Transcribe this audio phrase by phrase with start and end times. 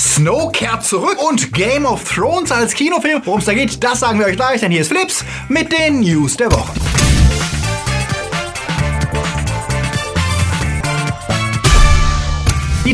[0.00, 3.20] Snow kehrt zurück und Game of Thrones als Kinofilm.
[3.26, 6.00] Worum es da geht, das sagen wir euch gleich, denn hier ist Flips mit den
[6.00, 6.72] News der Woche.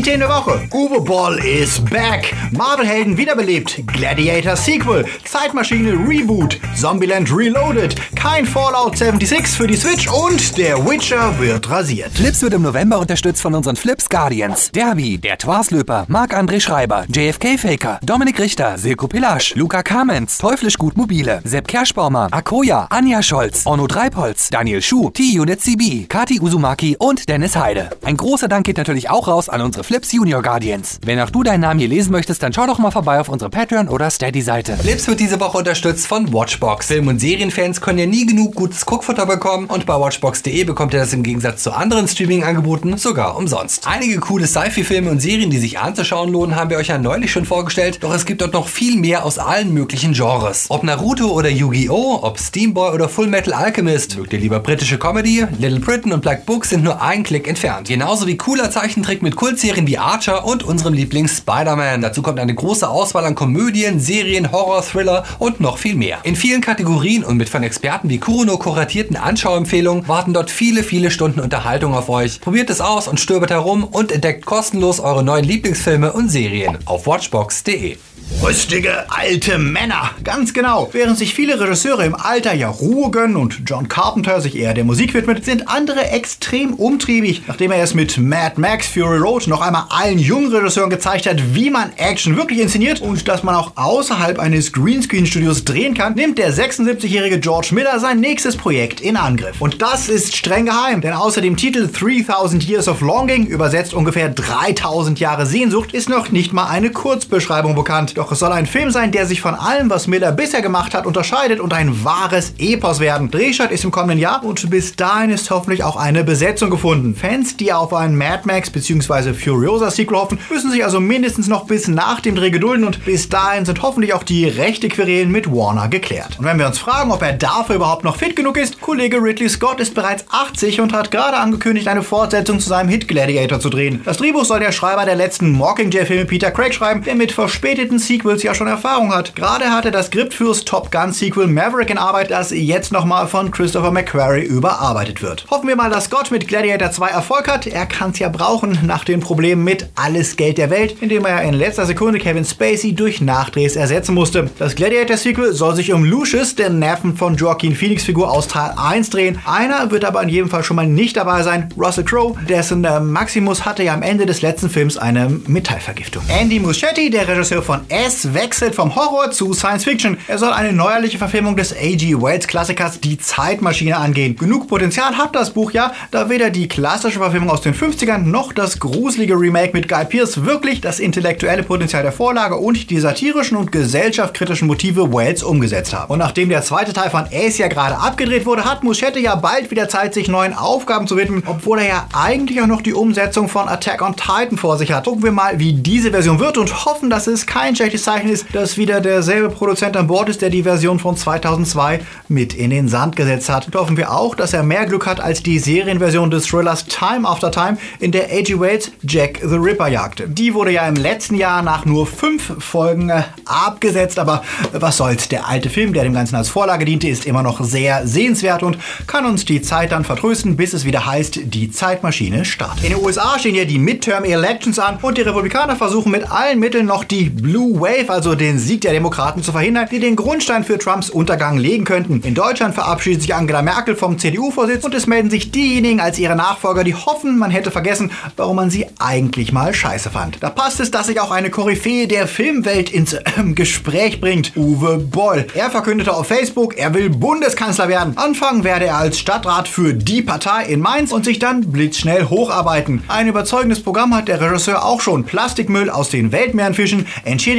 [0.07, 0.61] Themen der Woche.
[0.71, 2.33] Uwe Boll is back.
[2.51, 3.81] Marvel-Helden wiederbelebt.
[3.87, 5.05] Gladiator Sequel.
[5.25, 6.57] Zeitmaschine Reboot.
[6.77, 7.93] Zombieland Reloaded.
[8.15, 12.13] Kein Fallout 76 für die Switch und der Witcher wird rasiert.
[12.13, 14.71] Flips wird im November unterstützt von unseren Flips Guardians.
[14.71, 20.95] Derby, der Twarslöper, Marc-André Schreiber, JFK Faker, Dominik Richter, Silko Pillasch, Luca Kamens, Teuflisch Gut
[20.95, 27.27] Mobile, Sepp Kerschbaumer, Akoya, Anja Scholz, Orno Treibholz, Daniel Schuh, T-Unit CB, Kati Uzumaki und
[27.27, 27.89] Dennis Heide.
[28.05, 30.99] Ein großer Dank geht natürlich auch raus an unsere Flips Junior Guardians.
[31.03, 33.49] Wenn auch du deinen Namen hier lesen möchtest, dann schau doch mal vorbei auf unsere
[33.49, 34.77] Patreon oder Steady-Seite.
[34.77, 36.87] Flips wird diese Woche unterstützt von Watchbox.
[36.87, 40.99] Film- und Serienfans können ja nie genug gutes Guckfutter bekommen und bei watchbox.de bekommt ihr
[40.99, 43.87] das im Gegensatz zu anderen Streaming-Angeboten sogar umsonst.
[43.87, 47.45] Einige coole Sci-Fi-Filme und Serien, die sich anzuschauen lohnen, haben wir euch ja neulich schon
[47.45, 50.67] vorgestellt, doch es gibt dort noch viel mehr aus allen möglichen Genres.
[50.69, 55.45] Ob Naruto oder Yu-Gi-Oh!, ob Steamboy oder Full Metal Alchemist, mögt ihr lieber britische Comedy,
[55.57, 57.87] Little Britain und Black Book sind nur einen Klick entfernt.
[57.87, 62.01] Genauso wie cooler Zeichentrick mit Kultserien wie Archer und unserem Lieblings Spider-Man.
[62.01, 66.19] Dazu kommt eine große Auswahl an Komödien, Serien, Horror, Thriller und noch viel mehr.
[66.23, 71.09] In vielen Kategorien und mit von Experten wie Kurono kuratierten Anschauempfehlungen warten dort viele, viele
[71.09, 72.41] Stunden Unterhaltung auf euch.
[72.41, 77.07] Probiert es aus und stöbert herum und entdeckt kostenlos eure neuen Lieblingsfilme und Serien auf
[77.07, 77.97] watchbox.de.
[78.43, 80.11] Rüstige alte Männer.
[80.23, 80.89] Ganz genau.
[80.91, 84.83] Während sich viele Regisseure im Alter ja Ruhe gönnen und John Carpenter sich eher der
[84.83, 87.43] Musik widmet, sind andere extrem umtriebig.
[87.47, 91.55] Nachdem er es mit Mad Max Fury Road noch einmal allen jungen Regisseuren gezeigt hat,
[91.55, 96.37] wie man Action wirklich inszeniert und dass man auch außerhalb eines Greenscreen-Studios drehen kann, nimmt
[96.37, 99.61] der 76-jährige George Miller sein nächstes Projekt in Angriff.
[99.61, 104.29] Und das ist streng geheim, denn außer dem Titel 3000 Years of Longing, übersetzt ungefähr
[104.29, 108.16] 3000 Jahre Sehnsucht, ist noch nicht mal eine Kurzbeschreibung bekannt.
[108.17, 111.05] Doch es soll ein Film sein, der sich von allem, was Miller bisher gemacht hat,
[111.05, 113.29] unterscheidet und ein wahres Epos werden.
[113.29, 117.15] Drehstart ist im kommenden Jahr und bis dahin ist hoffentlich auch eine Besetzung gefunden.
[117.15, 119.33] Fans, die auf einen Mad Max bzw.
[119.33, 123.29] Furiosa Sequel hoffen, müssen sich also mindestens noch bis nach dem Dreh gedulden und bis
[123.29, 126.39] dahin sind hoffentlich auch die rechte Querelen mit Warner geklärt.
[126.39, 129.47] Und wenn wir uns fragen, ob er dafür überhaupt noch fit genug ist, Kollege Ridley
[129.47, 133.69] Scott ist bereits 80 und hat gerade angekündigt, eine Fortsetzung zu seinem Hit Gladiator zu
[133.69, 134.01] drehen.
[134.05, 138.43] Das Drehbuch soll der Schreiber der letzten Mockingjay-Filme Peter Craig schreiben, der mit verspäteten Sequels
[138.43, 139.35] ja schon Erfahrung hat.
[139.35, 143.51] Gerade hatte das Skript fürs Top Gun Sequel Maverick in Arbeit, das jetzt nochmal von
[143.51, 145.45] Christopher McQuarrie überarbeitet wird.
[145.49, 147.67] Hoffen wir mal, dass Scott mit Gladiator 2 Erfolg hat.
[147.67, 151.41] Er kann es ja brauchen nach den Problemen mit Alles Geld der Welt, indem er
[151.43, 154.49] in letzter Sekunde Kevin Spacey durch Nachdrehs ersetzen musste.
[154.57, 158.73] Das Gladiator Sequel soll sich um Lucius, der Nerven von Joaquin Phoenix Figur aus Teil
[158.77, 159.39] 1 drehen.
[159.45, 162.99] Einer wird aber in jedem Fall schon mal nicht dabei sein, Russell Crowe, dessen äh,
[163.01, 166.23] Maximus hatte ja am Ende des letzten Films eine Metallvergiftung.
[166.29, 170.19] Andy Muschietti, der Regisseur von S, wechselt vom Horror zu Science Fiction.
[170.27, 172.21] Er soll eine neuerliche Verfilmung des A.G.
[172.21, 174.35] Wells Klassikers Die Zeitmaschine angehen.
[174.35, 178.53] Genug Potenzial hat das Buch ja, da weder die klassische Verfilmung aus den 50ern noch
[178.53, 183.57] das gruselige Remake mit Guy Pearce wirklich das intellektuelle Potenzial der Vorlage und die satirischen
[183.57, 186.11] und gesellschaftskritischen Motive Wells umgesetzt haben.
[186.11, 189.71] Und nachdem der zweite Teil von Ace ja gerade abgedreht wurde, hat Muschietti ja bald
[189.71, 193.49] wieder Zeit, sich neuen Aufgaben zu widmen, obwohl er ja eigentlich auch noch die Umsetzung
[193.49, 195.05] von Attack on Titan vor sich hat.
[195.05, 198.47] Gucken wir mal, wie diese Version wird und hoffen, dass es kein schlechtes Zeichen ist,
[198.51, 202.89] dass wieder derselbe Produzent an Bord ist, der die Version von 2002 mit in den
[202.89, 203.67] Sand gesetzt hat.
[203.67, 207.25] Und hoffen wir auch, dass er mehr Glück hat als die Serienversion des Thrillers Time
[207.25, 208.59] After Time, in der A.G.
[208.59, 210.27] Wells Jack the Ripper jagte.
[210.27, 214.43] Die wurde ja im letzten Jahr nach nur fünf Folgen äh, abgesetzt, aber
[214.73, 215.29] was soll's.
[215.29, 218.77] Der alte Film, der dem Ganzen als Vorlage diente, ist immer noch sehr sehenswert und
[219.07, 222.83] kann uns die Zeit dann vertrösten, bis es wieder heißt, die Zeitmaschine startet.
[222.83, 226.59] In den USA stehen ja die Midterm Elections an und die Republikaner versuchen mit allen
[226.59, 230.63] Mitteln noch die Blue Wave, also den Sieg der Demokraten, zu verhindern, die den Grundstein
[230.63, 232.21] für Trumps Untergang legen könnten.
[232.23, 236.35] In Deutschland verabschiedet sich Angela Merkel vom CDU-Vorsitz und es melden sich diejenigen als ihre
[236.35, 240.41] Nachfolger, die hoffen, man hätte vergessen, warum man sie eigentlich mal scheiße fand.
[240.41, 243.21] Da passt es, dass sich auch eine Koryphäe der Filmwelt ins äh,
[243.53, 244.55] Gespräch bringt.
[244.55, 245.47] Uwe Boll.
[245.53, 248.17] Er verkündete auf Facebook, er will Bundeskanzler werden.
[248.17, 253.03] Anfangen werde er als Stadtrat für die Partei in Mainz und sich dann blitzschnell hocharbeiten.
[253.07, 255.23] Ein überzeugendes Programm hat der Regisseur auch schon.
[255.23, 257.07] Plastikmüll aus den Weltmeeren fischen,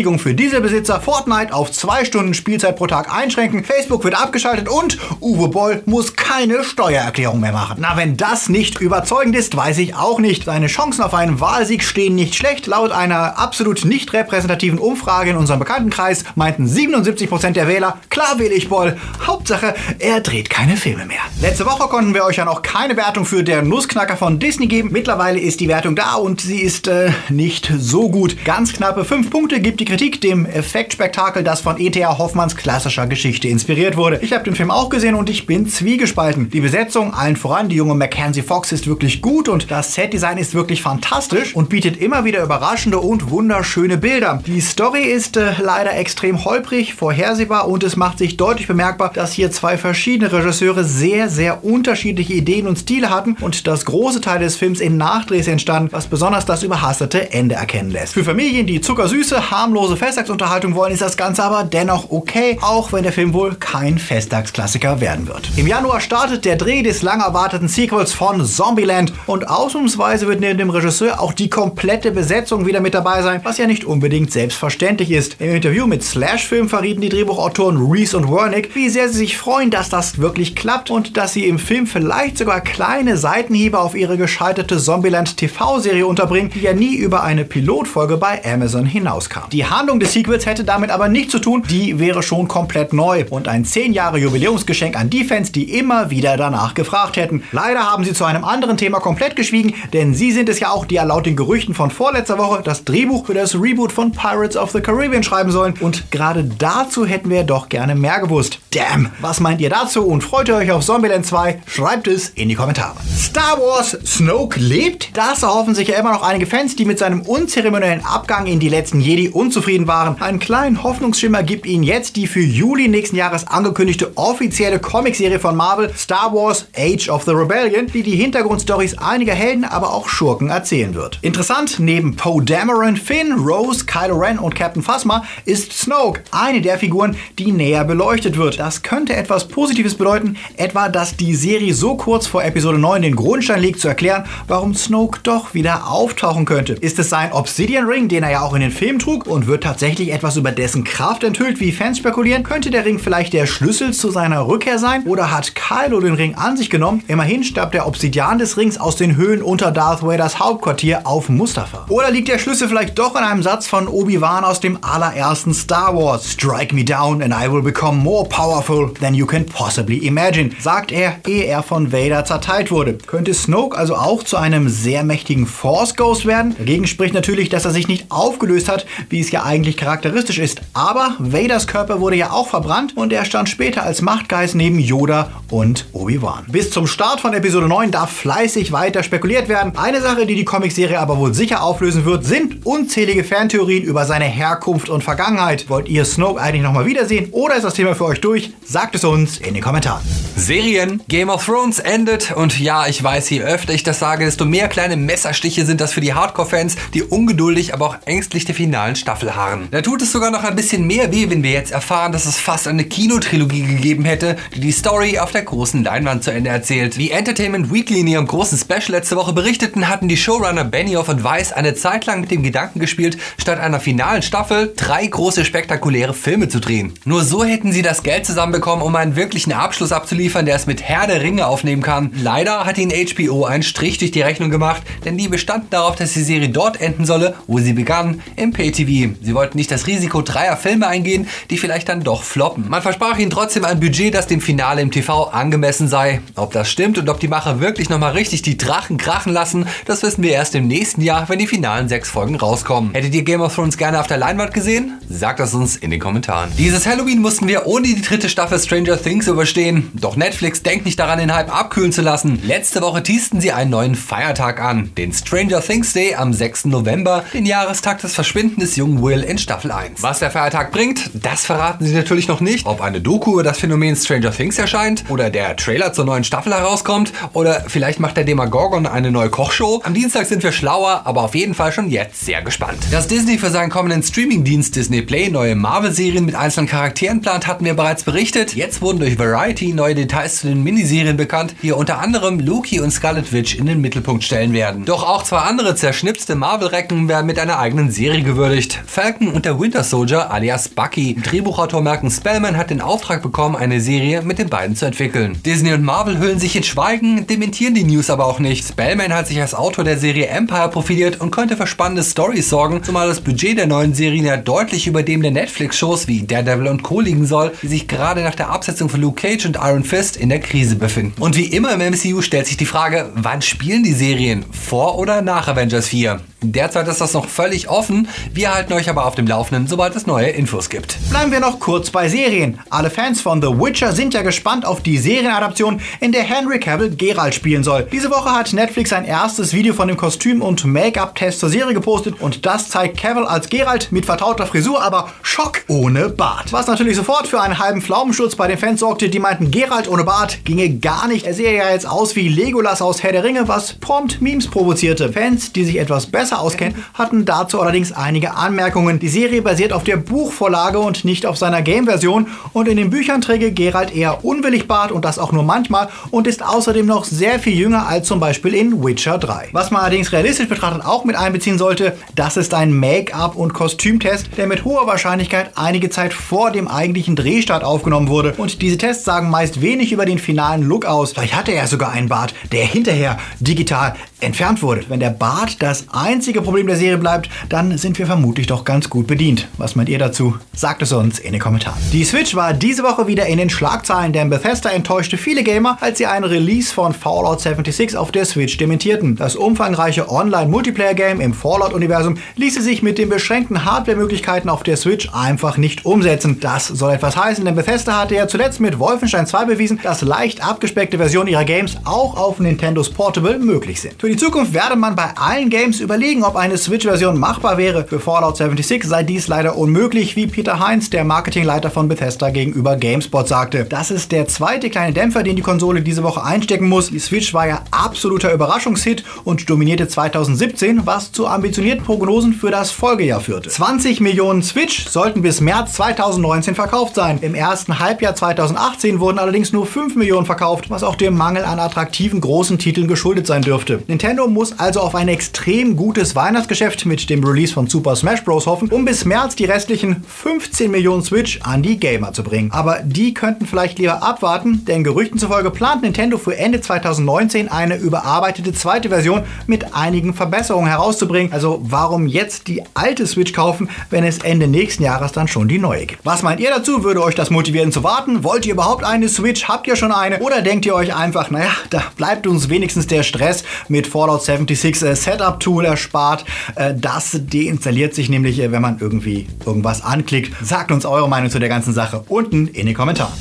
[0.08, 4.98] Ankündigung für Dieselbesitzer, Fortnite auf zwei Stunden Spielzeit pro Tag einschränken, Facebook wird abgeschaltet und
[5.20, 7.76] Uwe Boll muss keine Steuererklärung mehr machen.
[7.80, 10.44] Na, wenn das nicht überzeugend ist, weiß ich auch nicht.
[10.44, 12.66] Seine Chancen auf einen Wahlsieg stehen nicht schlecht.
[12.66, 18.54] Laut einer absolut nicht repräsentativen Umfrage in unserem Bekanntenkreis meinten 77% der Wähler, klar wähle
[18.54, 18.96] ich Boll.
[19.26, 21.20] Hauptsache, er dreht keine Filme mehr.
[21.42, 24.90] Letzte Woche konnten wir euch ja noch keine Wertung für der Nussknacker von Disney geben.
[24.90, 28.44] Mittlerweile ist die Wertung da und sie ist äh, nicht so gut.
[28.46, 32.18] Ganz knappe 5 Punkte gibt die Kritik dem Effektspektakel, das von E.T.A.
[32.18, 34.18] Hoffmanns klassischer Geschichte inspiriert wurde.
[34.20, 36.50] Ich habe den Film auch gesehen und ich bin zwiegespalten.
[36.50, 40.54] Die Besetzung, allen voran die junge Mackenzie Fox, ist wirklich gut und das Setdesign ist
[40.54, 44.42] wirklich fantastisch und bietet immer wieder überraschende und wunderschöne Bilder.
[44.46, 49.32] Die Story ist äh, leider extrem holprig, vorhersehbar und es macht sich deutlich bemerkbar, dass
[49.32, 54.44] hier zwei verschiedene Regisseure sehr, sehr unterschiedliche Ideen und Stile hatten und dass große Teile
[54.44, 58.12] des Films in Nachdrehs entstanden, was besonders das überhastete Ende erkennen lässt.
[58.12, 63.04] Für Familien, die zuckersüße, harmlose Festtagsunterhaltung wollen, ist das Ganze aber dennoch okay, auch wenn
[63.04, 65.50] der Film wohl kein Festtagsklassiker werden wird.
[65.56, 70.58] Im Januar startet der Dreh des lang erwarteten Sequels von Zombieland und ausnahmsweise wird neben
[70.58, 75.10] dem Regisseur auch die komplette Besetzung wieder mit dabei sein, was ja nicht unbedingt selbstverständlich
[75.10, 75.36] ist.
[75.38, 79.70] Im Interview mit Slash verrieten die Drehbuchautoren Reese und Wernick, wie sehr sie sich freuen,
[79.70, 84.16] dass das wirklich klappt und dass sie im Film vielleicht sogar kleine Seitenhiebe auf ihre
[84.16, 89.48] gescheiterte Zombieland TV-Serie unterbringen, die ja nie über eine Pilotfolge bei Amazon hinauskam.
[89.52, 93.24] Die Handlung des Sequels hätte damit aber nichts zu tun, die wäre schon komplett neu
[93.28, 97.42] und ein 10 Jahre Jubiläumsgeschenk an die Fans, die immer wieder danach gefragt hätten.
[97.52, 100.86] Leider haben sie zu einem anderen Thema komplett geschwiegen, denn sie sind es ja auch,
[100.86, 104.56] die ja laut den Gerüchten von vorletzter Woche das Drehbuch für das Reboot von Pirates
[104.56, 108.60] of the Caribbean schreiben sollen und gerade dazu hätten wir doch gerne mehr gewusst.
[108.72, 109.10] Damn!
[109.20, 111.62] Was meint ihr dazu und freut ihr euch auf Zombieland 2?
[111.66, 112.96] Schreibt es in die Kommentare.
[113.16, 115.16] Star Wars Snoke lebt?
[115.16, 118.68] Das erhoffen sich ja immer noch einige Fans, die mit seinem unzeremoniellen Abgang in die
[118.68, 120.22] letzten Jedi unzufrieden waren.
[120.22, 125.56] Einen kleinen Hoffnungsschimmer gibt ihnen jetzt die für Juli nächsten Jahres angekündigte offizielle Comicserie von
[125.56, 130.48] Marvel Star Wars Age of the Rebellion, die die Hintergrundstories einiger Helden, aber auch Schurken
[130.48, 131.18] erzählen wird.
[131.22, 136.78] Interessant, neben Poe Dameron, Finn, Rose, Kylo Ren und Captain Phasma ist Snoke eine der
[136.78, 138.60] Figuren, die näher beleuchtet wird.
[138.60, 143.16] Das könnte etwas Positives bedeuten, etwa, dass die Serie so kurz vor Episode 9 den
[143.16, 146.74] Grundstein legt, zu erklären, warum Snoke doch wieder auftauchen könnte.
[146.74, 149.64] Ist es sein Obsidian Ring, den er ja auch in den Film trug, und wird
[149.64, 152.42] tatsächlich etwas über dessen Kraft enthüllt, wie Fans spekulieren?
[152.42, 155.04] Könnte der Ring vielleicht der Schlüssel zu seiner Rückkehr sein?
[155.06, 157.02] Oder hat Kylo den Ring an sich genommen?
[157.08, 161.86] Immerhin stammt der Obsidian des Rings aus den Höhen unter Darth Vaders Hauptquartier auf Mustafa.
[161.88, 165.96] Oder liegt der Schlüssel vielleicht doch in einem Satz von Obi-Wan aus dem allerersten Star
[165.96, 166.30] Wars?
[166.30, 170.92] Strike me down and I will become more powerful than you can possibly imagine, sagt
[170.92, 172.98] er, ehe er von Vader zerteilt wurde.
[173.06, 176.54] Könnte Snoke also auch zu einem sehr mächtigen Force Ghost werden?
[176.58, 180.60] Dagegen spricht natürlich, dass er sich nicht aufgelöst hat, wie es ja eigentlich charakteristisch ist.
[180.74, 185.30] Aber Vaders Körper wurde ja auch verbrannt und er stand später als Machtgeist neben Yoda
[185.50, 186.46] und Obi-Wan.
[186.48, 189.76] Bis zum Start von Episode 9 darf fleißig weiter spekuliert werden.
[189.76, 194.24] Eine Sache, die die Comicserie aber wohl sicher auflösen wird, sind unzählige Fantheorien über seine
[194.24, 195.68] Herkunft und Vergangenheit.
[195.68, 198.52] Wollt ihr Snoke eigentlich nochmal wiedersehen oder ist das Thema für euch durch?
[198.64, 200.02] Sagt es uns in den Kommentaren.
[200.36, 201.02] Serien.
[201.08, 204.68] Game of Thrones endet und ja, ich weiß, je öfter ich das sage, desto mehr
[204.68, 209.27] kleine Messerstiche sind das für die Hardcore-Fans, die ungeduldig, aber auch ängstlich der finalen Staffel
[209.36, 209.68] harren.
[209.70, 212.38] Da tut es sogar noch ein bisschen mehr weh, wenn wir jetzt erfahren, dass es
[212.38, 216.98] fast eine Kinotrilogie gegeben hätte, die die Story auf der großen Leinwand zu Ende erzählt.
[216.98, 221.24] Wie Entertainment Weekly in ihrem großen Special letzte Woche berichteten, hatten die Showrunner Benioff und
[221.24, 226.14] Weiss eine Zeit lang mit dem Gedanken gespielt, statt einer finalen Staffel drei große spektakuläre
[226.14, 226.92] Filme zu drehen.
[227.04, 230.82] Nur so hätten sie das Geld zusammenbekommen, um einen wirklichen Abschluss abzuliefern, der es mit
[230.82, 232.12] Herr der Ringe aufnehmen kann.
[232.22, 236.12] Leider hat ihnen HBO einen Strich durch die Rechnung gemacht, denn die bestanden darauf, dass
[236.12, 239.14] die Serie dort enden solle, wo sie begann, im Pay-TV.
[239.20, 242.68] Sie wollten nicht das Risiko dreier Filme eingehen, die vielleicht dann doch floppen.
[242.68, 246.20] Man versprach ihnen trotzdem ein Budget, das dem Finale im TV angemessen sei.
[246.36, 250.02] Ob das stimmt und ob die Macher wirklich nochmal richtig die Drachen krachen lassen, das
[250.02, 252.92] wissen wir erst im nächsten Jahr, wenn die finalen sechs Folgen rauskommen.
[252.92, 254.98] Hättet ihr Game of Thrones gerne auf der Leinwand gesehen?
[255.08, 256.50] Sagt das uns in den Kommentaren.
[256.56, 259.90] Dieses Halloween mussten wir ohne die dritte Staffel Stranger Things überstehen.
[259.94, 262.40] Doch Netflix denkt nicht daran, den Hype abkühlen zu lassen.
[262.44, 266.66] Letzte Woche teasten sie einen neuen Feiertag an, den Stranger Things Day am 6.
[266.66, 270.02] November, den Jahrestag des Verschwindens des jungen Will in Staffel 1.
[270.02, 272.66] Was der Feiertag bringt, das verraten sie natürlich noch nicht.
[272.66, 276.22] Ob eine Doku über das Phänomen Stranger Things erscheint oder oder der Trailer zur neuen
[276.22, 279.80] Staffel herauskommt oder vielleicht macht der Demagorgon eine neue Kochshow.
[279.82, 282.78] Am Dienstag sind wir schlauer, aber auf jeden Fall schon jetzt sehr gespannt.
[282.92, 287.64] Dass Disney für seinen kommenden Streamingdienst Disney Play neue Marvel-Serien mit einzelnen Charakteren plant, hatten
[287.64, 288.54] wir bereits berichtet.
[288.54, 292.92] Jetzt wurden durch Variety neue Details zu den Miniserien bekannt, die unter anderem Loki und
[292.92, 294.84] Scarlet Witch in den Mittelpunkt stellen werden.
[294.84, 298.80] Doch auch zwei andere zerschnipste Marvel-Recken werden mit einer eigenen Serie gewürdigt.
[298.88, 301.14] Falcon und der Winter Soldier alias Bucky.
[301.14, 305.38] Drehbuchautor Malcolm Spellman hat den Auftrag bekommen, eine Serie mit den beiden zu entwickeln.
[305.44, 308.66] Disney und Marvel hüllen sich in Schweigen, dementieren die News aber auch nicht.
[308.66, 312.82] Spellman hat sich als Autor der Serie Empire profiliert und könnte für spannende Stories sorgen,
[312.82, 316.82] zumal das Budget der neuen Serien ja deutlich über dem der Netflix-Shows wie Daredevil und
[316.82, 317.00] Co.
[317.00, 320.30] liegen soll, die sich gerade nach der Absetzung von Luke Cage und Iron Fist in
[320.30, 321.20] der Krise befinden.
[321.20, 324.46] Und wie immer im MCU stellt sich die Frage, wann spielen die Serien?
[324.50, 326.20] Vor oder nach Avengers 4?
[326.40, 328.06] Derzeit ist das noch völlig offen.
[328.32, 330.96] Wir halten euch aber auf dem Laufenden, sobald es neue Infos gibt.
[331.10, 332.60] Bleiben wir noch kurz bei Serien.
[332.70, 336.94] Alle Fans von The Witcher sind ja gespannt auf die Serienadaption, in der Henry Cavill
[336.94, 337.88] Geralt spielen soll.
[337.90, 342.20] Diese Woche hat Netflix ein erstes Video von dem Kostüm- und Make-up-Test zur Serie gepostet
[342.20, 346.52] und das zeigt Cavill als Geralt mit vertrauter Frisur, aber Schock ohne Bart.
[346.52, 350.04] Was natürlich sofort für einen halben Pflaumensturz bei den Fans sorgte, die meinten, Geralt ohne
[350.04, 351.26] Bart ginge gar nicht.
[351.26, 355.12] Er sehe ja jetzt aus wie Legolas aus Herr der Ringe, was prompt Memes provozierte.
[355.12, 358.98] Fans, die sich etwas besser auskennen, hatten dazu allerdings einige Anmerkungen.
[358.98, 363.20] Die Serie basiert auf der Buchvorlage und nicht auf seiner Game-Version und in den Büchern
[363.20, 367.38] träge Geralt eher unwillig Bart und das auch nur manchmal und ist außerdem noch sehr
[367.38, 369.48] viel jünger als zum Beispiel in Witcher 3.
[369.52, 374.30] Was man allerdings realistisch betrachtet auch mit einbeziehen sollte, das ist ein Make-up- und Kostümtest,
[374.36, 379.04] der mit hoher Wahrscheinlichkeit einige Zeit vor dem eigentlichen Drehstart aufgenommen wurde und diese Tests
[379.04, 381.12] sagen meist wenig über den finalen Look aus.
[381.12, 384.84] Vielleicht hatte er sogar einen Bart, der hinterher digital entfernt wurde.
[384.88, 388.90] Wenn der Bart das einzige Problem der Serie bleibt, dann sind wir vermutlich doch ganz
[388.90, 389.48] gut bedient.
[389.58, 390.36] Was meint ihr dazu?
[390.54, 391.78] Sagt es uns in den Kommentaren.
[391.92, 395.98] Die Switch war diese Woche wieder in den Schlagzeilen, denn Bethesda enttäuschte viele Gamer, als
[395.98, 399.16] sie einen Release von Fallout 76 auf der Switch dementierten.
[399.16, 405.56] Das umfangreiche Online-Multiplayer-Game im Fallout-Universum ließe sich mit den beschränkten Hardware-Möglichkeiten auf der Switch einfach
[405.56, 406.40] nicht umsetzen.
[406.40, 410.42] Das soll etwas heißen, denn Bethesda hatte ja zuletzt mit Wolfenstein 2 bewiesen, dass leicht
[410.44, 413.98] abgespeckte Versionen ihrer Games auch auf Nintendos Portable möglich sind.
[414.08, 417.84] Die Zukunft werde man bei allen Games überlegen, ob eine Switch-Version machbar wäre.
[417.84, 422.76] Für Fallout 76 sei dies leider unmöglich, wie Peter Heinz, der Marketingleiter von Bethesda, gegenüber
[422.76, 423.64] GameSpot sagte.
[423.64, 426.90] Das ist der zweite kleine Dämpfer, den die Konsole diese Woche einstecken muss.
[426.90, 432.70] Die Switch war ja absoluter Überraschungshit und dominierte 2017, was zu ambitionierten Prognosen für das
[432.70, 433.50] Folgejahr führte.
[433.50, 437.18] 20 Millionen Switch sollten bis März 2019 verkauft sein.
[437.20, 441.58] Im ersten Halbjahr 2018 wurden allerdings nur 5 Millionen verkauft, was auch dem Mangel an
[441.58, 443.82] attraktiven großen Titeln geschuldet sein dürfte.
[443.98, 448.46] Nintendo muss also auf ein extrem gutes Weihnachtsgeschäft mit dem Release von Super Smash Bros.
[448.46, 452.52] hoffen, um bis März die restlichen 15 Millionen Switch an die Gamer zu bringen.
[452.52, 457.74] Aber die könnten vielleicht lieber abwarten, denn Gerüchten zufolge plant Nintendo für Ende 2019 eine
[457.74, 461.32] überarbeitete zweite Version mit einigen Verbesserungen herauszubringen.
[461.32, 465.58] Also warum jetzt die alte Switch kaufen, wenn es Ende nächsten Jahres dann schon die
[465.58, 466.06] neue gibt?
[466.06, 466.84] Was meint ihr dazu?
[466.84, 468.22] Würde euch das motivieren zu warten?
[468.22, 469.48] Wollt ihr überhaupt eine Switch?
[469.48, 470.20] Habt ihr schon eine?
[470.20, 474.82] Oder denkt ihr euch einfach, naja, da bleibt uns wenigstens der Stress mit Fallout 76
[474.82, 476.24] äh, Setup Tool erspart.
[476.54, 480.34] Äh, das deinstalliert sich nämlich, äh, wenn man irgendwie irgendwas anklickt.
[480.44, 483.12] Sagt uns eure Meinung zu der ganzen Sache unten in den Kommentaren.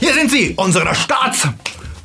[0.00, 1.48] Hier sind sie, unsere Starts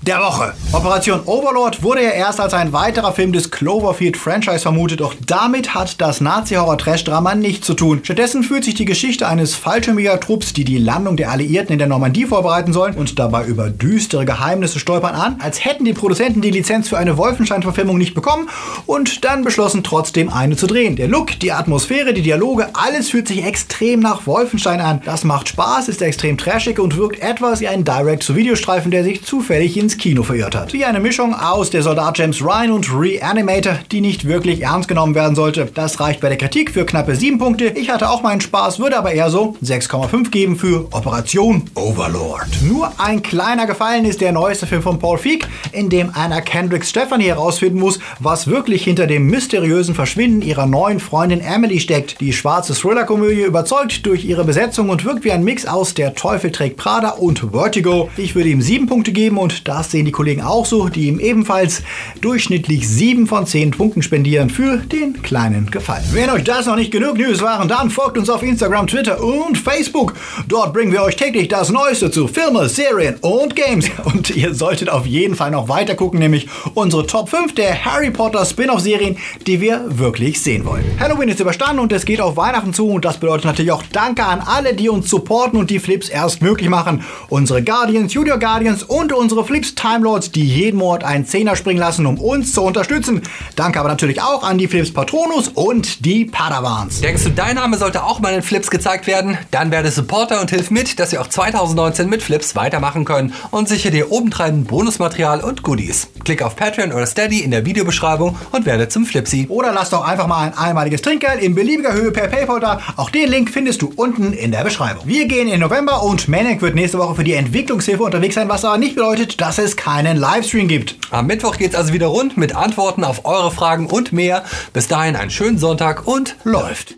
[0.07, 0.53] der Woche.
[0.71, 5.99] Operation Overlord wurde ja erst als ein weiterer Film des Cloverfield-Franchise vermutet, doch damit hat
[5.99, 7.99] das Nazi-Horror-Trash-Drama nichts zu tun.
[8.03, 12.25] Stattdessen führt sich die Geschichte eines Fallschirmjägertrupps, die die Landung der Alliierten in der Normandie
[12.25, 16.87] vorbereiten sollen und dabei über düstere Geheimnisse stolpern an, als hätten die Produzenten die Lizenz
[16.87, 18.47] für eine Wolfenstein-Verfilmung nicht bekommen
[18.85, 20.95] und dann beschlossen, trotzdem eine zu drehen.
[20.95, 25.01] Der Look, die Atmosphäre, die Dialoge, alles fühlt sich extrem nach Wolfenstein an.
[25.03, 29.75] Das macht Spaß, ist extrem trashig und wirkt etwas wie ein Direct-to-Video-Streifen, der sich zufällig
[29.75, 30.73] ins Kino verirrt hat.
[30.73, 35.15] Wie eine Mischung aus der Soldat James Ryan und Reanimator, die nicht wirklich ernst genommen
[35.15, 35.69] werden sollte.
[35.73, 37.65] Das reicht bei der Kritik für knappe 7 Punkte.
[37.65, 42.47] Ich hatte auch meinen Spaß, würde aber eher so 6,5 geben für Operation Overlord.
[42.63, 46.85] Nur ein kleiner Gefallen ist der neueste Film von Paul Feig, in dem Anna Kendrick
[46.85, 52.19] Stephanie herausfinden muss, was wirklich hinter dem mysteriösen Verschwinden ihrer neuen Freundin Emily steckt.
[52.21, 56.51] Die schwarze Thriller-Komödie überzeugt durch ihre Besetzung und wirkt wie ein Mix aus Der Teufel
[56.51, 58.09] trägt Prada und Vertigo.
[58.17, 61.07] Ich würde ihm 7 Punkte geben und das Das sehen die Kollegen auch so, die
[61.07, 61.81] ihm ebenfalls
[62.19, 66.03] durchschnittlich 7 von 10 Punkten spendieren für den kleinen Gefallen.
[66.11, 69.57] Wenn euch das noch nicht genug News waren, dann folgt uns auf Instagram, Twitter und
[69.57, 70.13] Facebook.
[70.49, 73.89] Dort bringen wir euch täglich das Neueste zu Filme, Serien und Games.
[74.03, 78.11] Und ihr solltet auf jeden Fall noch weiter gucken, nämlich unsere Top 5 der Harry
[78.11, 80.83] Potter Spin-off-Serien, die wir wirklich sehen wollen.
[80.99, 84.25] Halloween ist überstanden und es geht auf Weihnachten zu und das bedeutet natürlich auch Danke
[84.25, 87.03] an alle, die uns supporten und die Flips erst möglich machen.
[87.29, 91.79] Unsere Guardians, Junior Guardians und unsere Flips Time Lords, die jeden Monat einen Zehner springen
[91.79, 93.21] lassen, um uns zu unterstützen.
[93.55, 97.01] Danke aber natürlich auch an die Flips Patronus und die Padawans.
[97.01, 99.37] Denkst du, dein Name sollte auch mal in Flips gezeigt werden?
[99.51, 103.67] Dann werde Supporter und hilf mit, dass wir auch 2019 mit Flips weitermachen können und
[103.67, 106.07] sichere dir obendrein Bonusmaterial und Goodies.
[106.23, 109.47] Klick auf Patreon oder Steady in der Videobeschreibung und werde zum Flipsy.
[109.49, 112.81] Oder lass doch einfach mal ein einmaliges Trinkgeld in beliebiger Höhe per PayPal da.
[112.95, 115.03] Auch den Link findest du unten in der Beschreibung.
[115.05, 118.65] Wir gehen in November und Manic wird nächste Woche für die Entwicklungshilfe unterwegs sein, was
[118.65, 120.97] aber nicht bedeutet, dass es keinen Livestream gibt.
[121.09, 124.43] Am Mittwoch geht's also wieder rund mit Antworten auf eure Fragen und mehr.
[124.71, 126.95] Bis dahin einen schönen Sonntag und läuft.